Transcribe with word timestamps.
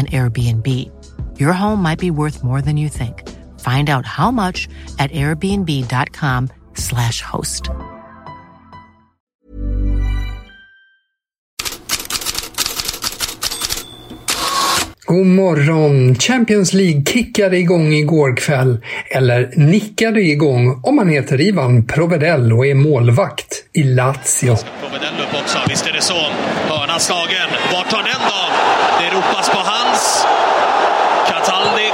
and 0.00 0.10
Airbnb. 0.10 0.66
Your 1.38 1.52
home 1.52 1.82
might 1.82 1.98
be 1.98 2.10
worth 2.10 2.42
more 2.42 2.62
than 2.62 2.78
you 2.78 2.88
think. 2.88 3.28
Find 3.60 3.90
out 3.90 4.06
how 4.06 4.30
much 4.30 4.66
at 4.98 5.12
airbnb.com/slash 5.12 7.20
host. 7.22 7.68
God 15.06 15.26
morgon! 15.26 16.14
Champions 16.14 16.74
League 16.74 17.04
kickade 17.04 17.58
igång 17.58 17.92
igår 17.92 18.36
kväll, 18.36 18.84
eller 19.10 19.52
nickade 19.56 20.22
igång 20.22 20.80
om 20.82 20.96
man 20.96 21.08
heter 21.08 21.40
Ivan 21.40 21.86
Provedel 21.86 22.52
och 22.52 22.66
är 22.66 22.74
målvakt 22.74 23.59
i 23.72 23.82
Lazio. 23.84 24.56
Provedel 24.80 25.20
upp 25.20 25.34
också, 25.42 25.58
visst 25.68 25.86
är 25.86 25.92
det 25.92 26.02
så. 26.02 26.20
Hörna 26.68 26.98
slagen. 26.98 27.48
Vart 27.72 27.90
tar 27.90 28.02
den 28.02 28.20
då? 28.28 28.42
Det 29.00 29.16
ropas 29.16 29.48
på 29.48 29.58
hans. 29.58 30.26
Cataldi 31.28 31.92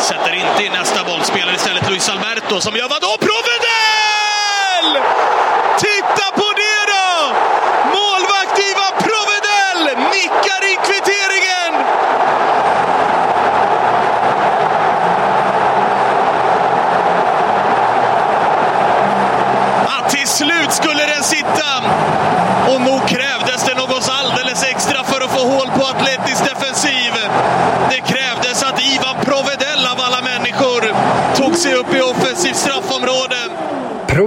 sätter 0.00 0.34
inte 0.34 0.64
in 0.64 0.72
nästa 0.72 1.04
boll. 1.04 1.22
Spelar 1.22 1.54
istället 1.54 1.90
Luis 1.90 2.08
Alberto 2.08 2.60
som 2.60 2.76
gör 2.76 2.88
vadå? 2.88 3.16
Provedel! 3.28 5.02
Titta 5.78 6.26
på 6.34 6.48
det 6.62 6.80
då! 6.92 7.34
Målvakt 7.94 8.58
Ivan 8.70 8.94
Provedel 9.06 9.80
nickar 10.10 10.62
in 10.70 10.78
kvitteringen! 10.88 11.72
Att 19.86 20.10
till 20.10 20.28
slut 20.28 20.72
skulle 20.72 21.06
det 21.06 21.22
sitta! 21.22 21.68
Och 22.74 22.80
nog 22.80 23.08
krävdes 23.08 23.64
det 23.64 23.74
något 23.74 24.08
alldeles 24.08 24.64
extra 24.64 25.04
för 25.04 25.20
att 25.24 25.30
få 25.30 25.48
hål 25.48 25.68
på 25.78 25.84
Atletis 25.86 26.38
defensiv. 26.40 27.12
Det 27.90 28.00
krävdes 28.00 28.62
att 28.62 28.82
Ivan 28.82 29.16
Provedel 29.24 29.86
av 29.92 30.00
alla 30.00 30.22
människor 30.22 30.94
tog 31.36 31.56
sig 31.56 31.74
upp 31.74 31.94
i 31.94 32.00
offensivt 32.00 32.56
straffområde. 32.56 33.36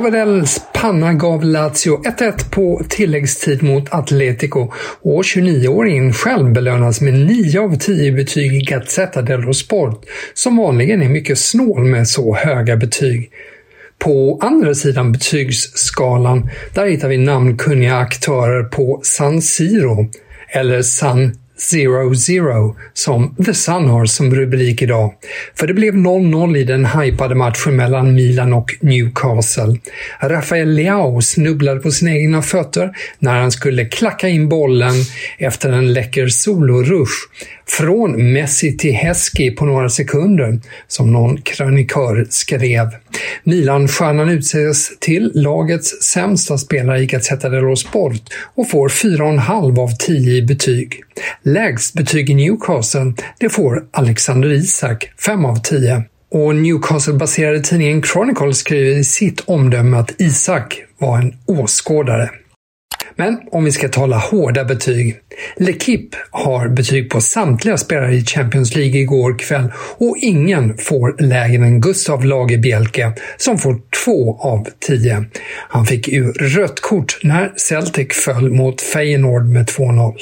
Provedels 0.01 0.61
panna 0.73 1.13
gav 1.13 1.43
Lazio 1.43 2.01
1-1 2.03 2.51
på 2.51 2.81
tilläggstid 2.89 3.63
mot 3.63 3.93
Atletico 3.93 4.71
och 5.01 5.21
29-åringen 5.21 6.13
själv 6.13 6.53
belönas 6.53 7.01
med 7.01 7.13
9 7.13 7.61
av 7.61 7.75
10 7.77 8.11
betyg 8.11 8.53
i 8.53 8.59
Gazzetta 8.59 9.21
dello 9.21 9.53
Sport, 9.53 10.05
som 10.33 10.57
vanligen 10.57 11.01
är 11.01 11.09
mycket 11.09 11.37
snål 11.37 11.83
med 11.83 12.07
så 12.07 12.35
höga 12.35 12.75
betyg. 12.75 13.31
På 13.99 14.39
andra 14.41 14.75
sidan 14.75 15.11
betygsskalan, 15.11 16.49
där 16.73 16.85
hittar 16.85 17.07
vi 17.07 17.17
namnkunniga 17.17 17.97
aktörer 17.97 18.63
på 18.63 18.99
San 19.03 19.41
Siro, 19.41 20.09
eller 20.49 20.81
San 20.81 21.35
Zero 21.61 22.15
Zero, 22.15 22.75
som 22.93 23.35
The 23.45 23.53
Sun 23.53 23.89
har 23.89 24.05
som 24.05 24.35
rubrik 24.35 24.81
idag. 24.81 25.13
För 25.55 25.67
det 25.67 25.73
blev 25.73 25.93
0-0 25.93 26.57
i 26.57 26.63
den 26.63 26.85
hypade 26.85 27.35
matchen 27.35 27.75
mellan 27.75 28.13
Milan 28.13 28.53
och 28.53 28.75
Newcastle. 28.79 29.79
Rafael 30.21 30.69
Leao 30.69 31.21
snubblade 31.21 31.79
på 31.79 31.91
sina 31.91 32.11
egna 32.11 32.41
fötter 32.41 32.91
när 33.19 33.39
han 33.39 33.51
skulle 33.51 33.85
klacka 33.85 34.27
in 34.27 34.49
bollen 34.49 34.93
efter 35.37 35.71
en 35.71 35.93
läcker 35.93 36.27
solorush 36.27 37.11
från 37.77 38.33
Messi 38.33 38.77
till 38.77 38.93
Heski 38.93 39.51
på 39.51 39.65
några 39.65 39.89
sekunder, 39.89 40.59
som 40.87 41.11
någon 41.11 41.41
krönikör 41.41 42.27
skrev. 42.29 42.87
Milan-stjärnan 43.43 44.29
utses 44.29 44.99
till 44.99 45.31
lagets 45.35 46.03
sämsta 46.03 46.57
spelare 46.57 46.99
i 46.99 47.05
Gazzetta 47.05 47.49
dello 47.49 47.75
Sport 47.75 48.21
och 48.55 48.69
får 48.69 48.89
4,5 48.89 49.79
av 49.79 49.89
10 49.99 50.33
i 50.33 50.41
betyg. 50.41 51.01
Lägst 51.43 51.93
betyg 51.93 52.29
i 52.29 52.33
Newcastle, 52.33 53.13
det 53.39 53.49
får 53.49 53.83
Alexander 53.91 54.51
Isak, 54.51 55.11
5 55.25 55.45
av 55.45 55.55
10. 55.55 56.03
Och 56.31 56.55
Newcastle-baserade 56.55 57.59
tidningen 57.59 58.03
Chronicle 58.03 58.53
skriver 58.53 58.99
i 58.99 59.03
sitt 59.03 59.39
omdöme 59.39 59.97
att 59.97 60.21
Isak 60.21 60.83
var 60.97 61.17
en 61.17 61.33
åskådare. 61.45 62.29
Men 63.15 63.39
om 63.51 63.63
vi 63.63 63.71
ska 63.71 63.89
tala 63.89 64.17
hårda 64.17 64.63
betyg. 64.65 65.19
L'Equipe 65.57 66.15
har 66.31 66.67
betyg 66.67 67.09
på 67.09 67.21
samtliga 67.21 67.77
spelare 67.77 68.15
i 68.15 68.25
Champions 68.25 68.75
League 68.75 69.01
igår 69.01 69.39
kväll 69.39 69.71
och 69.97 70.17
ingen 70.17 70.77
får 70.77 71.21
lägre 71.21 71.63
än 71.63 71.81
Gustav 71.81 72.25
Lagerbielke 72.25 73.13
som 73.37 73.57
får 73.57 73.79
2 74.05 74.39
av 74.41 74.67
10. 74.87 75.25
Han 75.69 75.85
fick 75.85 76.07
ju 76.07 76.31
rött 76.31 76.79
kort 76.79 77.19
när 77.23 77.53
Celtic 77.55 78.07
föll 78.25 78.51
mot 78.51 78.81
Feyenoord 78.81 79.45
med 79.45 79.65
2-0. 79.65 80.13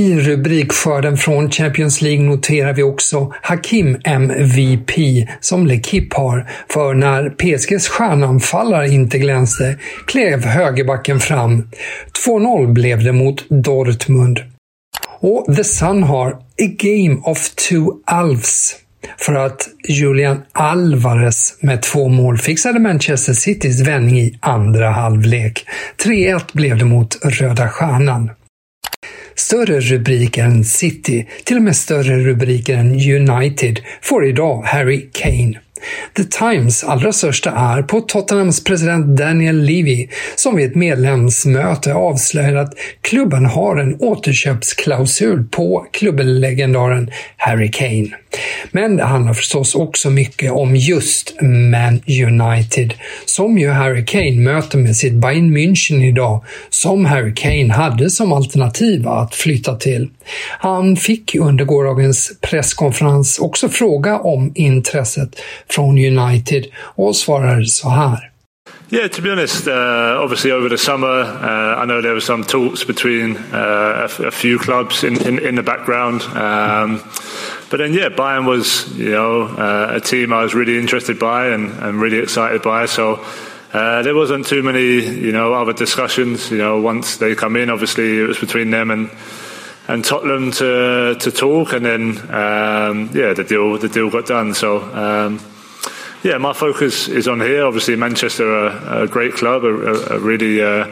I 0.00 0.20
rubrikskörden 0.20 1.16
från 1.16 1.50
Champions 1.50 2.02
League 2.02 2.24
noterar 2.24 2.72
vi 2.72 2.82
också 2.82 3.32
Hakim 3.42 4.00
MVP 4.04 4.90
som 5.40 5.66
Lekip 5.66 6.14
har, 6.14 6.50
för 6.68 6.94
när 6.94 7.30
PSGs 7.30 7.88
stjärnanfallare 7.88 8.88
inte 8.88 9.18
glänste 9.18 9.76
klev 10.06 10.44
högerbacken 10.44 11.20
fram. 11.20 11.68
2-0 12.26 12.72
blev 12.72 13.04
det 13.04 13.12
mot 13.12 13.48
Dortmund. 13.48 14.40
Och 15.20 15.56
The 15.56 15.64
Sun 15.64 16.02
har 16.02 16.30
A 16.32 16.68
Game 16.78 17.20
of 17.24 17.48
Two 17.48 17.86
Alves 18.04 18.76
för 19.18 19.34
att 19.34 19.68
Julian 19.88 20.42
Alvarez 20.52 21.58
med 21.60 21.82
två 21.82 22.08
mål 22.08 22.38
fixade 22.38 22.78
Manchester 22.78 23.32
Citys 23.32 23.80
vändning 23.80 24.18
i 24.18 24.38
andra 24.40 24.90
halvlek. 24.90 25.64
3-1 26.04 26.40
blev 26.52 26.78
det 26.78 26.84
mot 26.84 27.18
Röda 27.24 27.68
Stjärnan. 27.68 28.30
Större 29.40 29.80
rubriker 29.80 30.44
än 30.44 30.64
City, 30.64 31.26
till 31.44 31.56
och 31.56 31.62
med 31.62 31.76
större 31.76 32.18
rubriker 32.18 32.74
än 32.74 32.92
United, 32.92 33.80
får 34.02 34.26
idag 34.26 34.62
Harry 34.62 35.10
Kane. 35.12 35.60
The 36.16 36.24
Times 36.24 36.84
allra 36.84 37.12
största 37.12 37.50
är 37.50 37.82
på 37.82 38.00
Tottenhams 38.00 38.64
president 38.64 39.18
Daniel 39.18 39.62
Levy 39.62 40.08
som 40.36 40.56
vid 40.56 40.70
ett 40.70 40.76
medlemsmöte 40.76 41.94
avslöjade 41.94 42.60
att 42.60 42.74
klubben 43.00 43.46
har 43.46 43.76
en 43.76 43.96
återköpsklausul 44.00 45.44
på 45.44 45.86
klubblegendaren 45.92 47.10
Harry 47.36 47.70
Kane. 47.70 48.08
Men 48.70 48.96
det 48.96 49.04
handlar 49.04 49.34
förstås 49.34 49.74
också 49.74 50.10
mycket 50.10 50.52
om 50.52 50.76
just 50.76 51.34
Man 51.40 52.00
United, 52.06 52.94
som 53.24 53.58
ju 53.58 53.70
Harry 53.70 54.04
Kane 54.04 54.36
möter 54.36 54.78
med 54.78 54.96
sitt 54.96 55.12
Bayern 55.12 55.56
München 55.56 56.04
idag, 56.04 56.44
som 56.70 57.04
Harry 57.04 57.34
Kane 57.34 57.72
hade 57.72 58.10
som 58.10 58.32
alternativ 58.32 59.08
att 59.08 59.34
flytta 59.34 59.76
till. 59.76 60.08
Han 60.58 60.96
fick 60.96 61.34
under 61.34 61.64
gårdagens 61.64 62.32
presskonferens 62.40 63.38
också 63.38 63.68
fråga 63.68 64.18
om 64.18 64.52
intresset 64.54 65.40
från 65.70 65.98
United 65.98 66.66
och 66.96 67.16
svarade 67.16 67.66
så 67.66 67.88
här. 67.88 68.30
Yeah, 68.92 69.06
to 69.06 69.22
be 69.22 69.30
honest, 69.30 69.68
uh, 69.68 70.20
obviously 70.20 70.50
over 70.50 70.68
the 70.68 70.76
summer, 70.76 71.22
uh, 71.22 71.80
I 71.80 71.86
know 71.86 72.02
there 72.02 72.12
were 72.12 72.20
some 72.20 72.42
talks 72.42 72.82
between 72.82 73.36
uh, 73.36 74.08
a, 74.18 74.30
few 74.32 74.58
clubs 74.58 75.04
in, 75.04 75.16
in, 75.22 75.38
in 75.38 75.54
the 75.54 75.62
background. 75.62 76.22
Um, 76.22 77.00
but 77.70 77.76
then, 77.76 77.94
yeah, 77.94 78.08
Bayern 78.08 78.46
was, 78.46 78.92
you 78.98 79.12
know, 79.12 79.42
uh, 79.42 79.92
a 79.94 80.00
team 80.00 80.32
I 80.32 80.42
was 80.42 80.56
really 80.56 80.76
interested 80.76 81.20
by 81.20 81.50
and, 81.50 81.70
and 81.80 82.00
really 82.00 82.18
excited 82.18 82.62
by. 82.62 82.86
So 82.86 83.24
uh, 83.72 84.02
there 84.02 84.16
wasn't 84.16 84.48
too 84.48 84.64
many, 84.64 85.04
you 85.04 85.30
know, 85.30 85.54
other 85.54 85.72
discussions. 85.72 86.50
You 86.50 86.58
know, 86.58 86.80
once 86.80 87.18
they 87.18 87.36
come 87.36 87.54
in, 87.54 87.70
obviously 87.70 88.18
it 88.18 88.26
was 88.26 88.40
between 88.40 88.70
them 88.70 88.90
and 88.90 89.10
and 89.86 90.04
Tottenham 90.04 90.50
to 90.52 91.16
to 91.18 91.30
talk, 91.30 91.72
and 91.72 91.84
then 91.84 92.18
um, 92.30 93.10
yeah, 93.12 93.34
the 93.34 93.44
deal 93.46 93.78
the 93.78 93.88
deal 93.88 94.10
got 94.10 94.26
done. 94.26 94.52
So. 94.54 94.82
Um, 94.82 95.40
yeah, 96.22 96.38
my 96.38 96.52
focus 96.52 97.08
is 97.08 97.28
on 97.28 97.40
here. 97.40 97.64
Obviously, 97.64 97.96
Manchester 97.96 98.46
are 98.52 99.02
a 99.02 99.06
great 99.06 99.34
club, 99.34 99.64
a, 99.64 100.14
a 100.14 100.18
really 100.18 100.62
uh, 100.62 100.86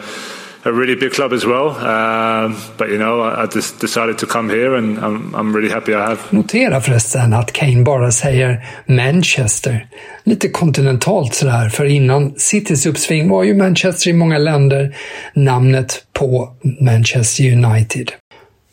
a 0.64 0.72
really 0.72 0.96
big 0.96 1.12
club 1.12 1.32
as 1.32 1.44
well. 1.44 1.68
Um, 1.68 2.56
but 2.76 2.88
you 2.88 2.98
know, 2.98 3.20
I, 3.20 3.42
I 3.42 3.46
just 3.46 3.80
decided 3.80 4.18
to 4.18 4.26
come 4.26 4.50
here 4.50 4.74
and 4.74 4.98
I'm, 4.98 5.34
I'm 5.34 5.56
really 5.56 5.70
happy 5.70 5.94
I 5.94 6.00
have. 6.00 6.18
Notera 6.30 6.80
förresten 6.80 7.32
att 7.32 7.52
Kane 7.52 7.82
bara 7.82 8.12
säger 8.12 8.64
Manchester. 8.86 9.86
Lite 10.24 10.48
kontinentalt 10.48 11.34
sådär, 11.34 11.68
för 11.68 11.84
innan 11.84 12.34
Citys 12.36 12.86
uppsving 12.86 13.28
var 13.28 13.42
ju 13.44 13.54
Manchester 13.54 14.10
i 14.10 14.12
många 14.12 14.38
länder 14.38 14.96
namnet 15.34 16.04
på 16.12 16.56
Manchester 16.80 17.52
United. 17.52 18.12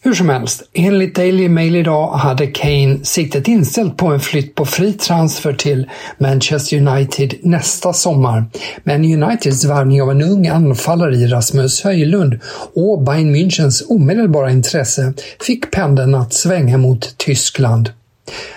Hur 0.05 0.13
som 0.13 0.29
helst, 0.29 0.63
enligt 0.73 1.15
Daily 1.15 1.49
Mail 1.49 1.75
idag 1.75 2.11
hade 2.11 2.47
Kane 2.47 2.99
siktet 3.03 3.47
inställt 3.47 3.97
på 3.97 4.07
en 4.07 4.19
flytt 4.19 4.55
på 4.55 4.65
fri 4.65 4.93
transfer 4.93 5.53
till 5.53 5.89
Manchester 6.17 6.77
United 6.77 7.33
nästa 7.41 7.93
sommar. 7.93 8.45
Men 8.83 9.23
Uniteds 9.23 9.65
värvning 9.65 10.01
av 10.01 10.11
en 10.11 10.21
ung 10.21 10.47
anfallare 10.47 11.15
i 11.15 11.27
Rasmus 11.27 11.83
Höjlund 11.83 12.39
och 12.75 13.03
Bayern 13.03 13.35
Münchens 13.35 13.83
omedelbara 13.89 14.51
intresse 14.51 15.13
fick 15.41 15.71
pendeln 15.71 16.15
att 16.15 16.33
svänga 16.33 16.77
mot 16.77 17.17
Tyskland. 17.17 17.89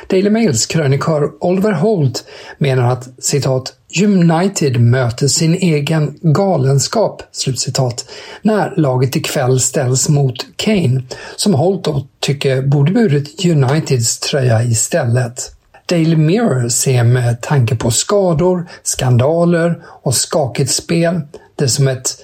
Daily 0.07 0.31
Mails 0.31 0.67
krönikör 0.67 1.31
Oliver 1.41 1.73
Holt 1.73 2.25
menar 2.59 2.93
att 2.93 3.09
citat 3.19 3.73
United 3.97 4.81
möter 4.81 5.29
sin 5.29 5.55
egen 5.55 6.19
galenskap, 6.23 7.23
slutcitat, 7.33 8.05
när 8.43 8.75
laget 8.77 9.17
ikväll 9.17 9.61
ställs 9.61 10.09
mot 10.09 10.47
Kane, 10.57 11.03
som 11.37 11.55
Holt 11.55 11.85
då 11.85 12.07
tycker 12.21 12.63
borde 12.63 12.93
burit 12.93 13.45
Uniteds 13.45 14.19
tröja 14.19 14.63
istället. 14.63 15.53
Daily 15.87 16.17
Mirror 16.17 16.69
ser 16.69 17.05
med 17.05 17.41
tanke 17.41 17.77
på 17.77 17.91
skador, 17.91 18.69
skandaler 18.83 19.83
och 19.85 20.15
skakigt 20.15 20.71
spel 20.71 21.21
det 21.57 21.69
som 21.69 21.89
ett 21.89 22.17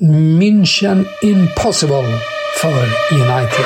München 0.00 1.04
Impossible 1.22 2.18
för 2.60 2.88
United. 3.12 3.64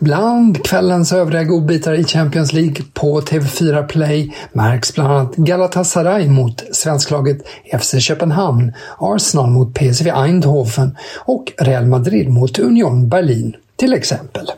Bland 0.00 0.64
kvällens 0.64 1.12
övriga 1.12 1.44
godbitar 1.44 1.94
i 1.94 2.04
Champions 2.04 2.52
League 2.52 2.84
på 2.94 3.20
TV4 3.20 3.86
Play 3.86 4.34
märks 4.52 4.94
bland 4.94 5.12
annat 5.12 5.36
Galatasaray 5.36 6.28
mot 6.28 6.62
svensklaget 6.72 7.38
FC 7.80 8.00
Köpenhamn, 8.00 8.72
Arsenal 8.98 9.50
mot 9.50 9.74
PSV 9.74 10.10
Eindhoven 10.10 10.96
och 11.18 11.52
Real 11.58 11.86
Madrid 11.86 12.28
mot 12.28 12.58
Union 12.58 13.08
Berlin, 13.08 13.56
till 13.76 13.92
exempel. 13.92 14.50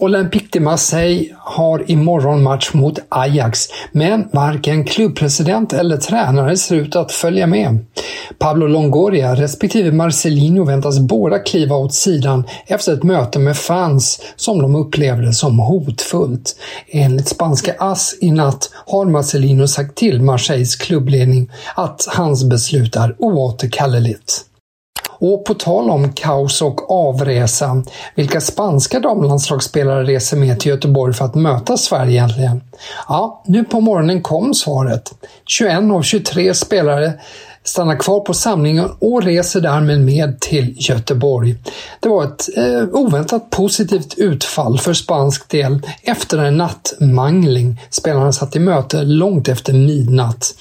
Olympique 0.00 0.48
de 0.52 0.60
Marseille 0.60 1.34
har 1.38 1.90
imorgon 1.90 2.42
match 2.42 2.74
mot 2.74 2.98
Ajax, 3.08 3.68
men 3.92 4.28
varken 4.32 4.84
klubbpresident 4.84 5.72
eller 5.72 5.96
tränare 5.96 6.56
ser 6.56 6.74
ut 6.76 6.96
att 6.96 7.12
följa 7.12 7.46
med. 7.46 7.78
Pablo 8.38 8.66
Longoria 8.66 9.34
respektive 9.34 9.92
Marcelino 9.92 10.64
väntas 10.64 10.98
båda 10.98 11.38
kliva 11.38 11.76
åt 11.76 11.94
sidan 11.94 12.44
efter 12.66 12.92
ett 12.92 13.02
möte 13.02 13.38
med 13.38 13.56
fans 13.56 14.20
som 14.36 14.62
de 14.62 14.76
upplevde 14.76 15.32
som 15.32 15.58
hotfullt. 15.58 16.56
Enligt 16.88 17.28
spanska 17.28 17.74
AS 17.78 18.14
i 18.20 18.30
natt 18.30 18.70
har 18.86 19.04
Marcelino 19.04 19.66
sagt 19.66 19.94
till 19.94 20.22
Marseilles 20.22 20.76
klubbledning 20.76 21.50
att 21.74 22.08
hans 22.10 22.44
beslut 22.44 22.96
är 22.96 23.16
oåterkalleligt. 23.18 24.47
Och 25.20 25.44
på 25.44 25.54
tal 25.54 25.90
om 25.90 26.12
kaos 26.12 26.62
och 26.62 26.90
avresa, 26.90 27.82
vilka 28.14 28.40
spanska 28.40 29.00
damlandslagsspelare 29.00 30.04
reser 30.04 30.36
med 30.36 30.60
till 30.60 30.70
Göteborg 30.70 31.14
för 31.14 31.24
att 31.24 31.34
möta 31.34 31.76
Sverige 31.76 32.12
egentligen? 32.12 32.60
Ja, 33.08 33.42
nu 33.46 33.64
på 33.64 33.80
morgonen 33.80 34.22
kom 34.22 34.54
svaret. 34.54 35.14
21 35.46 35.78
av 35.92 36.02
23 36.02 36.54
spelare 36.54 37.12
stannar 37.68 37.96
kvar 37.96 38.20
på 38.20 38.34
samlingen 38.34 38.90
och 38.98 39.22
reser 39.22 39.60
därmed 39.60 40.00
med 40.00 40.40
till 40.40 40.74
Göteborg. 40.78 41.56
Det 42.00 42.08
var 42.08 42.24
ett 42.24 42.48
eh, 42.56 42.82
oväntat 42.92 43.50
positivt 43.50 44.14
utfall 44.16 44.78
för 44.78 44.92
spansk 44.92 45.48
del 45.48 45.80
efter 46.02 46.38
en 46.38 46.56
nattmangling. 46.56 47.80
Spelarna 47.90 48.32
satt 48.32 48.56
i 48.56 48.58
möte 48.58 49.02
långt 49.02 49.48
efter 49.48 49.72
midnatt. 49.72 50.54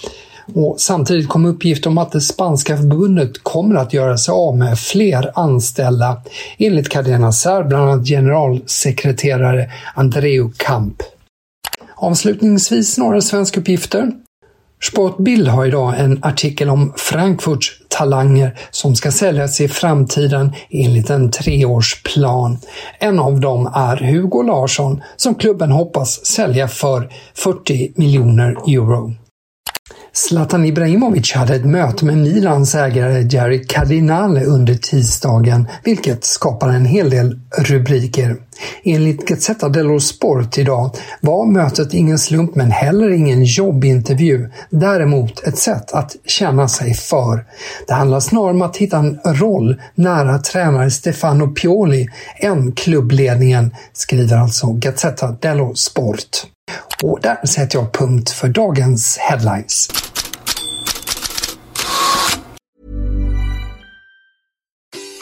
Och 0.54 0.76
samtidigt 0.80 1.30
kom 1.30 1.46
uppgifter 1.46 1.90
om 1.90 1.98
att 1.98 2.12
det 2.12 2.22
spanska 2.22 2.78
förbundet 2.78 3.44
kommer 3.44 3.76
att 3.76 3.94
göra 3.94 4.18
sig 4.18 4.32
av 4.32 4.58
med 4.58 4.80
fler 4.80 5.32
anställda, 5.36 6.22
enligt 6.58 6.90
Cadena 6.90 7.32
Ser, 7.32 7.64
bland 7.64 7.90
annat 7.90 8.08
generalsekreterare 8.08 9.72
Andreu 9.96 10.52
Camp. 10.58 11.04
Avslutningsvis 11.96 12.98
några 12.98 13.22
svenska 13.22 13.60
uppgifter. 13.60 14.12
Sportbild 14.84 15.48
har 15.48 15.66
idag 15.66 15.94
en 16.00 16.24
artikel 16.24 16.70
om 16.70 16.94
Frankfurts 16.98 17.72
talanger 17.88 18.60
som 18.72 18.96
ska 18.96 19.12
säljas 19.12 19.62
i 19.62 19.68
framtiden 19.68 20.54
enligt 20.70 21.10
en 21.10 21.32
treårsplan. 21.32 22.58
En 23.00 23.20
av 23.20 23.40
dem 23.40 23.72
är 23.76 23.98
Hugo 23.98 24.44
Larsson 24.44 25.02
som 25.16 25.36
klubben 25.36 25.72
hoppas 25.72 26.26
sälja 26.26 26.68
för 26.68 27.10
40 27.34 27.92
miljoner 27.96 28.52
euro. 28.68 29.14
Zlatan 30.18 30.66
Ibrahimovic 30.66 31.34
hade 31.34 31.56
ett 31.56 31.66
möte 31.66 32.06
med 32.06 32.18
Milans 32.18 32.75
ägare 32.75 33.22
Jerry 33.22 33.63
Cardinale 33.63 34.44
under 34.44 34.75
tisdagen, 34.75 35.68
vilket 35.84 36.25
skapar 36.25 36.70
en 36.70 36.86
hel 36.86 37.10
del 37.10 37.39
rubriker. 37.58 38.36
Enligt 38.84 39.27
Gazzetta 39.27 39.70
dello 39.70 40.00
Sport 40.00 40.58
idag 40.58 40.91
var 41.22 41.46
mötet 41.46 41.94
ingen 41.94 42.20
slump 42.20 42.56
men 42.56 42.72
heller 42.72 43.10
ingen 43.10 43.44
jobbintervju, 43.44 44.50
däremot 44.70 45.48
ett 45.48 45.58
sätt 45.58 45.91
att 45.91 46.15
känna 46.25 46.68
sig 46.68 46.94
för. 46.94 47.46
Det 47.88 47.94
handlar 47.94 48.20
snarare 48.20 48.51
om 48.51 48.62
att 48.62 48.77
hitta 48.77 48.98
en 48.98 49.20
roll 49.25 49.82
nära 49.96 50.38
tränare 50.38 50.91
Stefano 50.91 51.48
Pioli 51.48 52.08
än 52.39 52.72
klubbledningen, 52.72 53.75
skriver 53.94 54.38
alltså 54.38 54.68
Gazzetta 54.68 55.36
dello 55.41 55.75
Sport. 55.75 56.48
Och 57.03 57.20
där 57.22 57.46
sätter 57.48 57.80
jag 57.80 57.94
punkt 57.94 58.30
för 58.30 58.48
dagens 58.48 59.18
headlines. 59.18 59.89